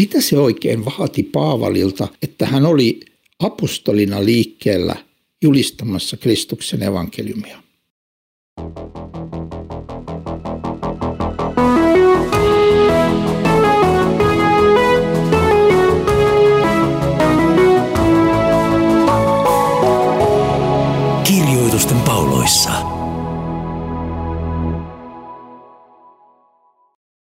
Mitä 0.00 0.20
se 0.20 0.38
oikein 0.38 0.84
vaati 0.84 1.22
Paavalilta, 1.22 2.08
että 2.22 2.46
hän 2.46 2.66
oli 2.66 3.00
apostolina 3.38 4.24
liikkeellä 4.24 4.96
julistamassa 5.42 6.16
Kristuksen 6.16 6.82
evankeliumia? 6.82 7.62
Kirjoitusten 21.24 22.00
pauloissa. 22.00 22.70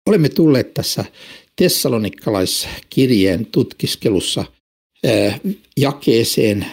Olemme 0.06 0.30
tulleet 0.30 0.74
tässä 0.74 1.06
tessalonikalaiskirjeen 1.60 3.46
tutkiskelussa 3.46 4.46
jakeeseen 5.78 6.66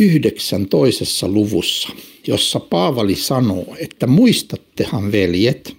19. 0.00 1.28
luvussa, 1.28 1.88
jossa 2.26 2.60
Paavali 2.60 3.16
sanoo, 3.16 3.76
että 3.78 4.06
muistattehan 4.06 5.12
veljet, 5.12 5.76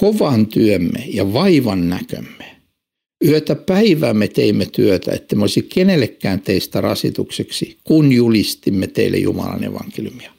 kovan 0.00 0.46
työmme 0.46 1.04
ja 1.06 1.32
vaivan 1.32 1.88
näkömme. 1.88 2.56
Yötä 3.24 3.54
päivää 3.54 4.14
me 4.14 4.28
teimme 4.28 4.66
työtä, 4.66 5.12
että 5.12 5.36
me 5.36 5.42
olisi 5.42 5.62
kenellekään 5.62 6.40
teistä 6.40 6.80
rasitukseksi, 6.80 7.78
kun 7.84 8.12
julistimme 8.12 8.86
teille 8.86 9.16
Jumalan 9.16 9.64
evankeliumia. 9.64 10.32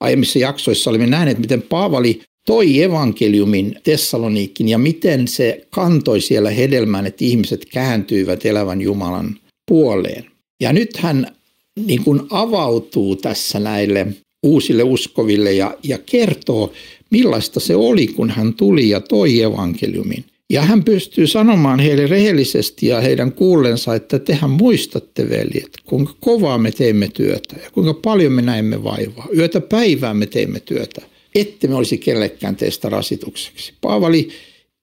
Aiemmissa 0.00 0.38
jaksoissa 0.38 0.90
olimme 0.90 1.06
nähneet, 1.06 1.38
miten 1.38 1.62
Paavali 1.62 2.20
toi 2.46 2.82
evankeliumin 2.82 3.76
Tessaloniikin 3.82 4.68
ja 4.68 4.78
miten 4.78 5.28
se 5.28 5.66
kantoi 5.70 6.20
siellä 6.20 6.50
hedelmään, 6.50 7.06
että 7.06 7.24
ihmiset 7.24 7.64
kääntyivät 7.64 8.46
elävän 8.46 8.80
Jumalan 8.80 9.36
puoleen. 9.66 10.24
Ja 10.60 10.72
nyt 10.72 10.96
hän 10.96 11.26
niin 11.86 12.04
kuin 12.04 12.20
avautuu 12.30 13.16
tässä 13.16 13.60
näille 13.60 14.06
uusille 14.42 14.82
uskoville 14.82 15.52
ja, 15.52 15.76
ja 15.82 15.98
kertoo, 15.98 16.72
millaista 17.10 17.60
se 17.60 17.76
oli, 17.76 18.06
kun 18.06 18.30
hän 18.30 18.54
tuli 18.54 18.88
ja 18.88 19.00
toi 19.00 19.42
evankeliumin. 19.42 20.24
Ja 20.50 20.62
hän 20.62 20.84
pystyy 20.84 21.26
sanomaan 21.26 21.80
heille 21.80 22.06
rehellisesti 22.06 22.86
ja 22.86 23.00
heidän 23.00 23.32
kuullensa, 23.32 23.94
että 23.94 24.18
tehän 24.18 24.50
muistatte 24.50 25.30
veljet, 25.30 25.70
kuinka 25.84 26.14
kovaa 26.20 26.58
me 26.58 26.70
teimme 26.70 27.08
työtä 27.08 27.56
ja 27.64 27.70
kuinka 27.70 27.94
paljon 27.94 28.32
me 28.32 28.42
näimme 28.42 28.84
vaivaa. 28.84 29.28
Yötä 29.36 29.60
päivää 29.60 30.14
me 30.14 30.26
teimme 30.26 30.60
työtä 30.60 31.02
ette 31.34 31.68
me 31.68 31.74
olisi 31.74 31.98
kellekään 31.98 32.56
teistä 32.56 32.88
rasitukseksi. 32.88 33.72
Paavali 33.80 34.28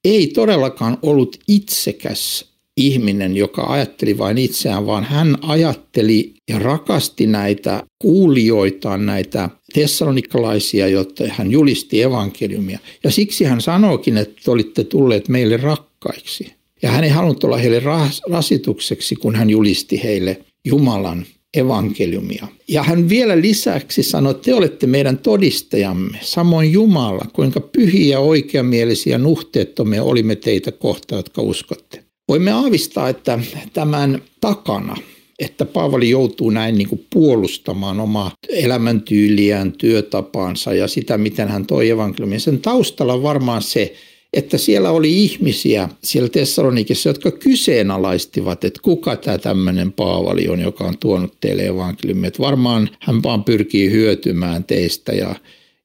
ei 0.05 0.27
todellakaan 0.27 0.97
ollut 1.01 1.37
itsekäs 1.47 2.45
ihminen, 2.77 3.37
joka 3.37 3.63
ajatteli 3.63 4.17
vain 4.17 4.37
itseään, 4.37 4.85
vaan 4.85 5.03
hän 5.03 5.37
ajatteli 5.41 6.33
ja 6.49 6.59
rakasti 6.59 7.27
näitä 7.27 7.83
kuulijoitaan, 8.01 9.05
näitä 9.05 9.49
tessalonikalaisia, 9.73 10.87
jotta 10.87 11.23
hän 11.27 11.51
julisti 11.51 12.01
evankeliumia. 12.01 12.79
Ja 13.03 13.11
siksi 13.11 13.43
hän 13.43 13.61
sanookin, 13.61 14.17
että 14.17 14.51
olitte 14.51 14.83
tulleet 14.83 15.29
meille 15.29 15.57
rakkaiksi. 15.57 16.53
Ja 16.81 16.91
hän 16.91 17.03
ei 17.03 17.09
halunnut 17.09 17.43
olla 17.43 17.57
heille 17.57 17.81
rasitukseksi, 18.29 19.15
kun 19.15 19.35
hän 19.35 19.49
julisti 19.49 20.03
heille 20.03 20.45
Jumalan 20.65 21.25
evankeliumia. 21.53 22.47
Ja 22.67 22.83
hän 22.83 23.09
vielä 23.09 23.41
lisäksi 23.41 24.03
sanoi, 24.03 24.31
että 24.31 24.43
te 24.43 24.53
olette 24.53 24.87
meidän 24.87 25.17
todistajamme, 25.17 26.19
samoin 26.21 26.71
Jumala, 26.71 27.25
kuinka 27.33 27.59
pyhiä, 27.61 28.19
oikeamielisiä, 28.19 29.17
nuhteettomia 29.17 30.03
olimme 30.03 30.35
teitä 30.35 30.71
kohta, 30.71 31.15
jotka 31.15 31.41
uskotte. 31.41 32.03
Voimme 32.27 32.51
aavistaa, 32.51 33.09
että 33.09 33.39
tämän 33.73 34.21
takana, 34.41 34.97
että 35.39 35.65
Paavali 35.65 36.09
joutuu 36.09 36.49
näin 36.49 36.77
niin 36.77 36.89
kuin 36.89 37.05
puolustamaan 37.13 37.99
omaa 37.99 38.31
elämäntyyliään, 38.49 39.71
työtapaansa 39.71 40.73
ja 40.73 40.87
sitä, 40.87 41.17
miten 41.17 41.47
hän 41.47 41.65
toi 41.65 41.89
evankeliumia. 41.89 42.39
Sen 42.39 42.61
taustalla 42.61 43.13
on 43.13 43.23
varmaan 43.23 43.61
se, 43.61 43.93
että 44.33 44.57
siellä 44.57 44.91
oli 44.91 45.23
ihmisiä 45.23 45.89
siellä 46.03 46.29
Tessalonikissa, 46.29 47.09
jotka 47.09 47.31
kyseenalaistivat, 47.31 48.63
että 48.63 48.79
kuka 48.83 49.15
tämä 49.15 49.37
tämmöinen 49.37 49.91
Paavali 49.91 50.47
on, 50.47 50.59
joka 50.59 50.83
on 50.83 50.97
tuonut 50.99 51.33
teille 51.39 51.65
evankeliumia. 51.65 52.27
Että 52.27 52.43
varmaan 52.43 52.89
hän 52.99 53.23
vaan 53.23 53.43
pyrkii 53.43 53.91
hyötymään 53.91 54.63
teistä 54.63 55.11
ja, 55.11 55.35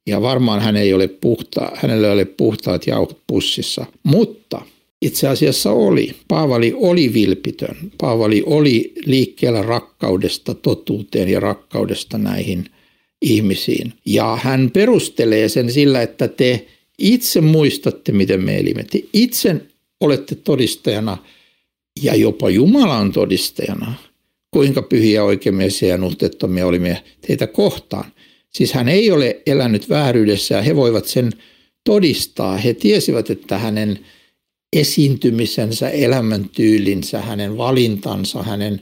ja 0.07 0.23
varmaan 0.23 0.63
hän 0.63 0.77
ei 0.77 0.95
ole 0.95 1.09
puhta, 1.09 1.71
hänellä 1.75 2.07
ei 2.07 2.13
ole 2.13 2.25
puhtaat 2.25 2.87
jauhot 2.87 3.19
pussissa. 3.27 3.87
Mutta 4.03 4.63
itse 5.03 5.29
asiassa 5.29 5.71
oli. 5.71 6.15
Paavali 6.29 6.75
oli 6.77 7.15
vilpitön. 7.15 7.77
Paavali 7.99 8.43
oli 8.47 8.93
liikkeellä 9.05 9.63
rakkaudesta 9.63 10.55
totuuteen 10.55 11.29
ja 11.29 11.41
rakkaudesta 11.41 12.19
näihin 12.19 12.65
ihmisiin. 13.23 13.93
Ja 14.07 14.39
hän 14.43 14.71
perustelee 14.71 15.49
sen 15.49 15.73
sillä, 15.73 16.03
että 16.03 16.29
te 16.29 16.67
itse 16.99 17.41
muistatte, 17.41 18.13
miten 18.13 18.45
me 18.45 18.59
elimme. 18.59 18.85
Te 18.85 19.01
itse 19.13 19.57
olette 20.01 20.35
todistajana 20.35 21.19
ja 22.03 22.15
jopa 22.15 22.51
Jumala 22.51 22.97
on 22.97 23.13
todistajana, 23.13 23.95
kuinka 24.51 24.83
pyhiä, 24.83 25.25
oikeamiesiä 25.25 25.89
ja 25.89 25.99
nuhteettomia 25.99 26.67
olimme 26.67 27.03
teitä 27.27 27.47
kohtaan. 27.47 28.13
Siis 28.51 28.73
hän 28.73 28.89
ei 28.89 29.11
ole 29.11 29.43
elänyt 29.47 29.89
vääryydessä 29.89 30.55
ja 30.55 30.63
he 30.63 30.77
voivat 30.77 31.07
sen 31.07 31.33
todistaa. 31.85 32.57
He 32.57 32.75
tiesivät, 32.75 33.31
että 33.31 33.59
hänen 33.59 33.99
esiintymisensä, 34.73 35.91
elämäntyylinsä, 35.91 37.21
hänen 37.21 37.57
valintansa, 37.57 38.43
hänen 38.43 38.81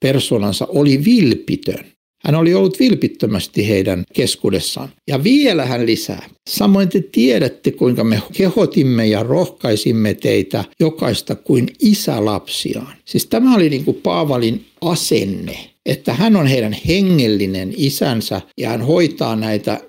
persoonansa 0.00 0.66
oli 0.66 1.04
vilpitön. 1.04 1.92
Hän 2.24 2.34
oli 2.34 2.54
ollut 2.54 2.80
vilpittömästi 2.80 3.68
heidän 3.68 4.04
keskuudessaan. 4.12 4.88
Ja 5.08 5.24
vielä 5.24 5.66
hän 5.66 5.86
lisää. 5.86 6.28
Samoin 6.50 6.88
te 6.88 7.04
tiedätte, 7.12 7.70
kuinka 7.70 8.04
me 8.04 8.22
kehotimme 8.32 9.06
ja 9.06 9.22
rohkaisimme 9.22 10.14
teitä 10.14 10.64
jokaista 10.80 11.34
kuin 11.34 11.68
isä 11.78 12.24
lapsiaan. 12.24 12.92
Siis 13.04 13.26
tämä 13.26 13.54
oli 13.54 13.70
niin 13.70 13.84
kuin 13.84 13.96
Paavalin 14.02 14.64
asenne, 14.80 15.58
että 15.86 16.14
hän 16.14 16.36
on 16.36 16.46
heidän 16.46 16.76
hengellinen 16.88 17.74
isänsä 17.76 18.40
ja 18.56 18.68
hän 18.70 18.82
hoitaa 18.82 19.36
näitä 19.36 19.80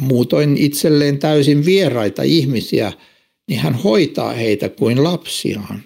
muutoin 0.00 0.56
itselleen 0.56 1.18
täysin 1.18 1.64
vieraita 1.64 2.22
ihmisiä, 2.22 2.92
niin 3.48 3.60
hän 3.60 3.74
hoitaa 3.74 4.32
heitä 4.32 4.68
kuin 4.68 5.04
lapsiaan. 5.04 5.82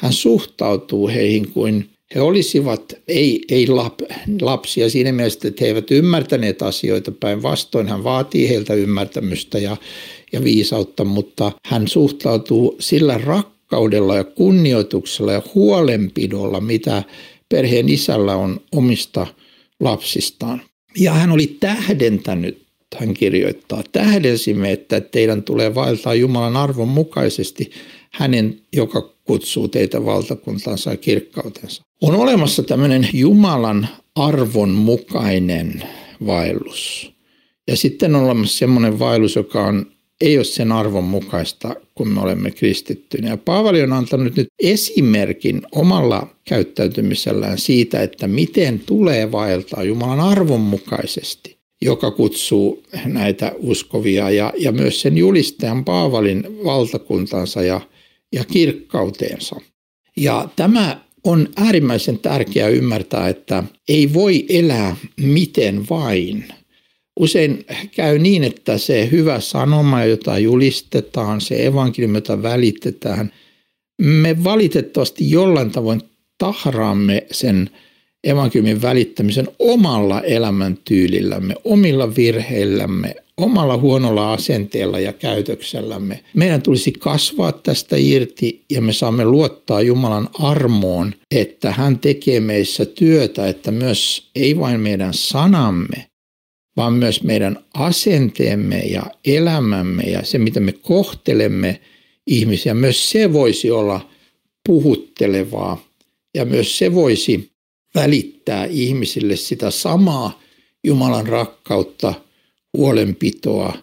Hän 0.00 0.12
suhtautuu 0.12 1.08
heihin 1.08 1.48
kuin 1.48 1.90
he 2.14 2.20
olisivat 2.20 2.94
ei, 3.08 3.40
ei 3.48 3.66
lap, 3.66 4.00
lapsia 4.40 4.90
siinä 4.90 5.12
mielessä, 5.12 5.48
että 5.48 5.64
he 5.64 5.68
eivät 5.68 5.90
ymmärtäneet 5.90 6.62
asioita. 6.62 7.12
Päinvastoin 7.12 7.88
hän 7.88 8.04
vaatii 8.04 8.48
heiltä 8.48 8.74
ymmärtämystä 8.74 9.58
ja, 9.58 9.76
ja 10.32 10.44
viisautta, 10.44 11.04
mutta 11.04 11.52
hän 11.66 11.88
suhtautuu 11.88 12.76
sillä 12.80 13.18
rakkaudella 13.18 14.16
ja 14.16 14.24
kunnioituksella 14.24 15.32
ja 15.32 15.42
huolenpidolla, 15.54 16.60
mitä 16.60 17.02
perheen 17.48 17.88
isällä 17.88 18.36
on 18.36 18.60
omista 18.72 19.26
lapsistaan. 19.80 20.62
Ja 20.98 21.12
hän 21.12 21.32
oli 21.32 21.56
tähdentänyt 21.60 22.66
hän 22.96 23.14
kirjoittaa, 23.14 23.82
tähdensimme, 23.92 24.72
että 24.72 25.00
teidän 25.00 25.42
tulee 25.42 25.74
vaeltaa 25.74 26.14
Jumalan 26.14 26.56
arvon 26.56 26.88
mukaisesti 26.88 27.70
hänen, 28.12 28.60
joka 28.72 29.14
kutsuu 29.24 29.68
teitä 29.68 30.04
valtakuntaansa 30.04 30.90
ja 30.90 30.96
kirkkautensa. 30.96 31.85
On 32.02 32.14
olemassa 32.14 32.62
tämmöinen 32.62 33.08
Jumalan 33.12 33.88
arvon 34.14 34.68
mukainen 34.70 35.82
vaellus. 36.26 37.12
Ja 37.68 37.76
sitten 37.76 38.14
on 38.14 38.24
olemassa 38.24 38.58
semmoinen 38.58 38.98
vaellus, 38.98 39.36
joka 39.36 39.66
on, 39.66 39.86
ei 40.20 40.36
ole 40.36 40.44
sen 40.44 40.72
arvon 40.72 41.04
mukaista, 41.04 41.74
kun 41.94 42.08
me 42.08 42.20
olemme 42.20 42.50
kristittyjä. 42.50 43.28
Ja 43.28 43.36
Paavali 43.36 43.82
on 43.82 43.92
antanut 43.92 44.36
nyt 44.36 44.48
esimerkin 44.62 45.62
omalla 45.72 46.36
käyttäytymisellään 46.44 47.58
siitä, 47.58 48.02
että 48.02 48.28
miten 48.28 48.80
tulee 48.86 49.32
vaeltaa 49.32 49.82
Jumalan 49.82 50.20
arvon 50.20 50.60
mukaisesti, 50.60 51.58
joka 51.82 52.10
kutsuu 52.10 52.82
näitä 53.04 53.52
uskovia 53.56 54.30
ja, 54.30 54.52
ja 54.58 54.72
myös 54.72 55.00
sen 55.00 55.18
julistajan 55.18 55.84
Paavalin 55.84 56.64
valtakuntansa 56.64 57.62
ja, 57.62 57.80
ja 58.32 58.44
kirkkauteensa. 58.44 59.56
Ja 60.16 60.48
tämä 60.56 61.05
on 61.26 61.48
äärimmäisen 61.56 62.18
tärkeää 62.18 62.68
ymmärtää, 62.68 63.28
että 63.28 63.64
ei 63.88 64.14
voi 64.14 64.46
elää 64.48 64.96
miten 65.20 65.88
vain. 65.90 66.44
Usein 67.20 67.64
käy 67.96 68.18
niin, 68.18 68.44
että 68.44 68.78
se 68.78 69.08
hyvä 69.10 69.40
sanoma, 69.40 70.04
jota 70.04 70.38
julistetaan, 70.38 71.40
se 71.40 71.66
evankeliumi, 71.66 72.16
jota 72.16 72.42
välitetään, 72.42 73.32
me 74.02 74.44
valitettavasti 74.44 75.30
jollain 75.30 75.70
tavoin 75.70 76.00
tahraamme 76.38 77.26
sen 77.30 77.70
evankeliumin 78.26 78.82
välittämisen 78.82 79.48
omalla 79.58 80.20
elämäntyylillämme, 80.20 81.54
omilla 81.64 82.16
virheillämme, 82.16 83.14
omalla 83.36 83.76
huonolla 83.76 84.32
asenteella 84.32 85.00
ja 85.00 85.12
käytöksellämme. 85.12 86.24
Meidän 86.34 86.62
tulisi 86.62 86.92
kasvaa 86.92 87.52
tästä 87.52 87.96
irti 87.98 88.64
ja 88.70 88.80
me 88.80 88.92
saamme 88.92 89.24
luottaa 89.24 89.82
Jumalan 89.82 90.28
armoon, 90.38 91.14
että 91.30 91.72
hän 91.72 91.98
tekee 91.98 92.40
meissä 92.40 92.84
työtä, 92.84 93.48
että 93.48 93.70
myös 93.70 94.30
ei 94.34 94.58
vain 94.58 94.80
meidän 94.80 95.14
sanamme, 95.14 96.06
vaan 96.76 96.92
myös 96.92 97.22
meidän 97.22 97.58
asenteemme 97.74 98.78
ja 98.78 99.02
elämämme 99.24 100.02
ja 100.02 100.24
se, 100.24 100.38
mitä 100.38 100.60
me 100.60 100.72
kohtelemme 100.72 101.80
ihmisiä, 102.26 102.74
myös 102.74 103.10
se 103.10 103.32
voisi 103.32 103.70
olla 103.70 104.08
puhuttelevaa 104.68 105.84
ja 106.34 106.44
myös 106.44 106.78
se 106.78 106.94
voisi 106.94 107.55
välittää 107.96 108.64
ihmisille 108.64 109.36
sitä 109.36 109.70
samaa 109.70 110.40
Jumalan 110.86 111.26
rakkautta, 111.26 112.14
huolenpitoa, 112.76 113.78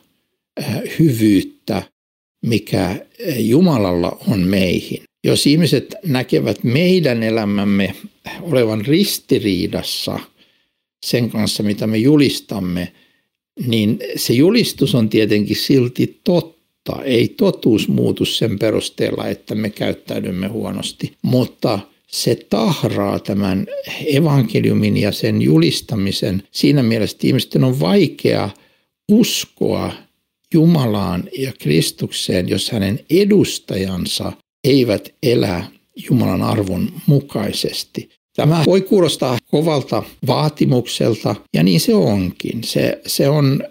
äh, 0.63 0.81
hyvyyttä, 0.99 1.83
mikä 2.45 2.85
äh, 2.85 2.97
Jumalalla 3.39 4.17
on 4.27 4.39
meihin. 4.39 5.03
Jos 5.23 5.47
ihmiset 5.47 5.95
näkevät 6.05 6.63
meidän 6.63 7.23
elämämme 7.23 7.95
olevan 8.41 8.85
ristiriidassa 8.85 10.19
sen 11.05 11.29
kanssa, 11.29 11.63
mitä 11.63 11.87
me 11.87 11.97
julistamme, 11.97 12.93
niin 13.67 13.99
se 14.15 14.33
julistus 14.33 14.95
on 14.95 15.09
tietenkin 15.09 15.55
silti 15.55 16.19
totta. 16.23 17.03
Ei 17.03 17.27
totuus 17.27 17.87
muutu 17.87 18.25
sen 18.25 18.59
perusteella, 18.59 19.27
että 19.27 19.55
me 19.55 19.69
käyttäydymme 19.69 20.47
huonosti, 20.47 21.13
mutta– 21.21 21.79
se 22.13 22.35
tahraa 22.49 23.19
tämän 23.19 23.67
evankeliumin 24.13 24.97
ja 24.97 25.11
sen 25.11 25.41
julistamisen 25.41 26.43
siinä 26.51 26.83
mielessä, 26.83 27.15
että 27.15 27.27
ihmisten 27.27 27.63
on 27.63 27.79
vaikea 27.79 28.49
uskoa 29.11 29.93
Jumalaan 30.53 31.29
ja 31.37 31.53
Kristukseen, 31.59 32.49
jos 32.49 32.71
hänen 32.71 32.99
edustajansa 33.09 34.31
eivät 34.63 35.15
elä 35.23 35.65
Jumalan 36.09 36.41
arvon 36.41 36.89
mukaisesti. 37.05 38.09
Tämä 38.35 38.63
voi 38.65 38.81
kuulostaa 38.81 39.37
kovalta 39.51 40.03
vaatimukselta, 40.27 41.35
ja 41.53 41.63
niin 41.63 41.79
se 41.79 41.95
onkin. 41.95 42.63
Se, 42.63 43.01
se 43.07 43.29
on 43.29 43.63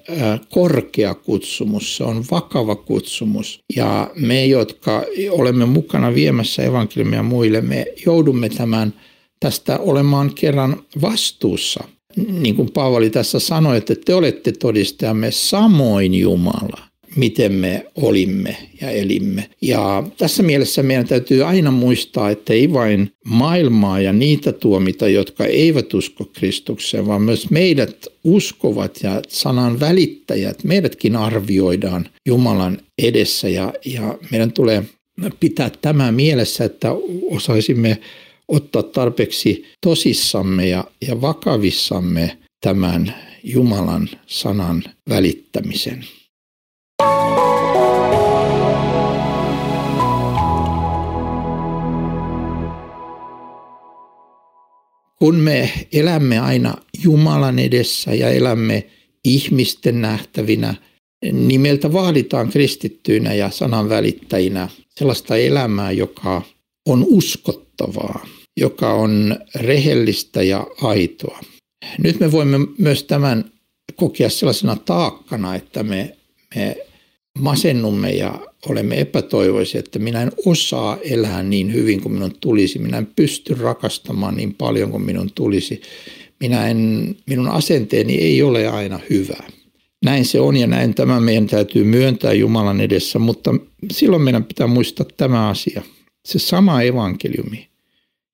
korkea 0.50 1.14
kutsumus, 1.14 1.96
se 1.96 2.04
on 2.04 2.24
vakava 2.30 2.76
kutsumus. 2.76 3.60
Ja 3.76 4.10
me, 4.14 4.46
jotka 4.46 5.02
olemme 5.30 5.66
mukana 5.66 6.14
viemässä 6.14 6.62
evankeliumia 6.62 7.22
muille, 7.22 7.60
me 7.60 7.86
joudumme 8.06 8.48
tämän 8.48 8.94
tästä 9.40 9.78
olemaan 9.78 10.34
kerran 10.34 10.82
vastuussa. 11.00 11.84
Niin 12.16 12.56
kuin 12.56 12.72
Paavali 12.72 13.10
tässä 13.10 13.38
sanoi, 13.38 13.76
että 13.76 13.94
te 14.04 14.14
olette 14.14 14.52
todistajamme 14.52 15.30
samoin 15.30 16.14
Jumala 16.14 16.91
miten 17.16 17.52
me 17.52 17.86
olimme 17.94 18.56
ja 18.80 18.90
elimme. 18.90 19.50
Ja 19.60 20.04
tässä 20.18 20.42
mielessä 20.42 20.82
meidän 20.82 21.08
täytyy 21.08 21.42
aina 21.42 21.70
muistaa, 21.70 22.30
että 22.30 22.52
ei 22.52 22.72
vain 22.72 23.10
maailmaa 23.24 24.00
ja 24.00 24.12
niitä 24.12 24.52
tuomita, 24.52 25.08
jotka 25.08 25.44
eivät 25.44 25.94
usko 25.94 26.24
Kristukseen, 26.24 27.06
vaan 27.06 27.22
myös 27.22 27.50
meidät 27.50 28.06
uskovat 28.24 28.98
ja 29.02 29.22
sanan 29.28 29.80
välittäjät, 29.80 30.64
meidätkin 30.64 31.16
arvioidaan 31.16 32.08
Jumalan 32.26 32.78
edessä 33.02 33.48
ja, 33.48 33.72
ja 33.84 34.18
meidän 34.30 34.52
tulee 34.52 34.84
pitää 35.40 35.70
tämä 35.82 36.12
mielessä, 36.12 36.64
että 36.64 36.88
osaisimme 37.30 37.98
ottaa 38.48 38.82
tarpeeksi 38.82 39.64
tosissamme 39.86 40.68
ja, 40.68 40.84
ja 41.08 41.20
vakavissamme 41.20 42.38
tämän 42.60 43.14
Jumalan 43.44 44.08
sanan 44.26 44.84
välittämisen. 45.08 46.04
Kun 55.22 55.36
me 55.36 55.72
elämme 55.92 56.38
aina 56.38 56.74
Jumalan 57.02 57.58
edessä 57.58 58.14
ja 58.14 58.30
elämme 58.30 58.86
ihmisten 59.24 60.00
nähtävinä, 60.00 60.74
niin 61.32 61.60
meiltä 61.60 61.92
vaaditaan 61.92 62.48
kristittyinä 62.48 63.34
ja 63.34 63.50
sanan 63.50 63.88
välittäjinä 63.88 64.68
sellaista 64.96 65.36
elämää, 65.36 65.92
joka 65.92 66.42
on 66.88 67.06
uskottavaa, 67.08 68.26
joka 68.56 68.92
on 68.92 69.36
rehellistä 69.54 70.42
ja 70.42 70.66
aitoa. 70.82 71.40
Nyt 71.98 72.20
me 72.20 72.32
voimme 72.32 72.58
myös 72.78 73.04
tämän 73.04 73.44
kokea 73.96 74.30
sellaisena 74.30 74.76
taakkana, 74.76 75.54
että 75.54 75.82
me, 75.82 76.16
me 76.54 76.76
masennumme 77.38 78.10
ja 78.10 78.38
olemme 78.68 79.00
epätoivoisia, 79.00 79.78
että 79.78 79.98
minä 79.98 80.22
en 80.22 80.32
osaa 80.46 80.98
elää 81.04 81.42
niin 81.42 81.72
hyvin 81.72 82.00
kuin 82.00 82.12
minun 82.12 82.32
tulisi. 82.40 82.78
Minä 82.78 82.98
en 82.98 83.08
pysty 83.16 83.54
rakastamaan 83.54 84.36
niin 84.36 84.54
paljon 84.54 84.90
kuin 84.90 85.02
minun 85.02 85.30
tulisi. 85.34 85.82
Minä 86.40 86.68
en, 86.68 87.14
minun 87.26 87.48
asenteeni 87.48 88.18
ei 88.18 88.42
ole 88.42 88.68
aina 88.68 89.00
hyvä. 89.10 89.38
Näin 90.04 90.24
se 90.24 90.40
on 90.40 90.56
ja 90.56 90.66
näin 90.66 90.94
tämä 90.94 91.20
meidän 91.20 91.46
täytyy 91.46 91.84
myöntää 91.84 92.32
Jumalan 92.32 92.80
edessä, 92.80 93.18
mutta 93.18 93.54
silloin 93.92 94.22
meidän 94.22 94.44
pitää 94.44 94.66
muistaa 94.66 95.06
tämä 95.16 95.48
asia. 95.48 95.82
Se 96.24 96.38
sama 96.38 96.82
evankeliumi, 96.82 97.68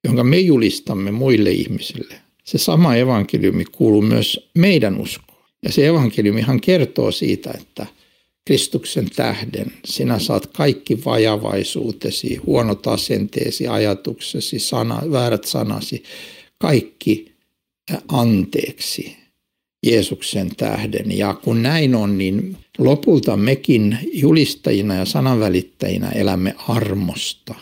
jonka 0.04 0.24
me 0.24 0.38
julistamme 0.38 1.10
muille 1.10 1.50
ihmisille, 1.50 2.14
se 2.44 2.58
sama 2.58 2.96
evankeliumi 2.96 3.64
kuuluu 3.64 4.02
myös 4.02 4.50
meidän 4.58 5.00
uskoon. 5.00 5.38
Ja 5.62 5.72
se 5.72 5.86
evankeliumihan 5.86 6.60
kertoo 6.60 7.10
siitä, 7.10 7.50
että– 7.50 7.86
Kristuksen 8.48 9.10
tähden 9.16 9.72
sinä 9.84 10.18
saat 10.18 10.46
kaikki 10.46 11.04
vajavaisuutesi, 11.04 12.36
huonot 12.36 12.86
asenteesi, 12.86 13.66
ajatuksesi, 13.66 14.58
sana, 14.58 15.02
väärät 15.12 15.44
sanasi, 15.44 16.02
kaikki 16.58 17.32
anteeksi 18.08 19.16
Jeesuksen 19.86 20.56
tähden. 20.56 21.18
Ja 21.18 21.34
kun 21.34 21.62
näin 21.62 21.94
on, 21.94 22.18
niin 22.18 22.56
lopulta 22.78 23.36
mekin 23.36 23.98
julistajina 24.12 24.94
ja 24.94 25.04
sananvälittäjinä 25.04 26.08
elämme 26.08 26.54
armosta 26.68 27.54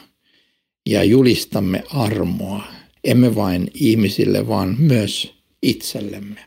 ja 0.88 1.04
julistamme 1.04 1.82
armoa. 1.90 2.64
Emme 3.04 3.34
vain 3.34 3.70
ihmisille, 3.74 4.48
vaan 4.48 4.76
myös 4.78 5.34
itsellemme. 5.62 6.40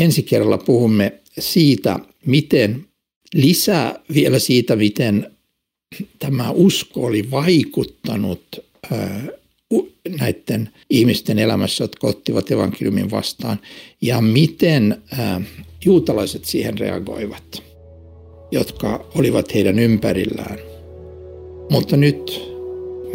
Ensi 0.00 0.22
kerralla 0.22 0.58
puhumme 0.58 1.20
siitä, 1.38 1.98
miten 2.26 2.87
lisää 3.34 4.00
vielä 4.14 4.38
siitä, 4.38 4.76
miten 4.76 5.30
tämä 6.18 6.50
usko 6.50 7.00
oli 7.00 7.30
vaikuttanut 7.30 8.42
näiden 10.20 10.70
ihmisten 10.90 11.38
elämässä, 11.38 11.84
jotka 11.84 12.06
ottivat 12.06 12.50
evankeliumin 12.50 13.10
vastaan, 13.10 13.60
ja 14.00 14.20
miten 14.20 15.02
juutalaiset 15.84 16.44
siihen 16.44 16.78
reagoivat, 16.78 17.62
jotka 18.50 19.06
olivat 19.14 19.54
heidän 19.54 19.78
ympärillään. 19.78 20.58
Mutta 21.70 21.96
nyt 21.96 22.40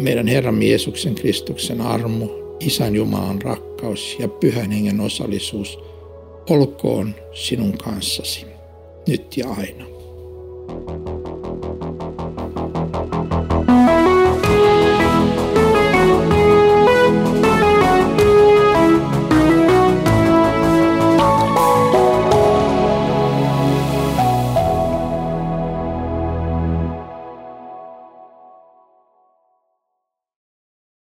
meidän 0.00 0.26
Herran 0.26 0.62
Jeesuksen 0.62 1.14
Kristuksen 1.14 1.80
armo, 1.80 2.56
Isän 2.60 2.94
Jumalan 2.94 3.42
rakkaus 3.42 4.16
ja 4.18 4.28
Pyhän 4.28 4.70
Hengen 4.70 5.00
osallisuus 5.00 5.78
olkoon 6.50 7.14
sinun 7.34 7.78
kanssasi, 7.78 8.46
nyt 9.08 9.36
ja 9.36 9.48
aina. 9.48 9.93
Thank 10.66 10.88
you. 10.88 11.03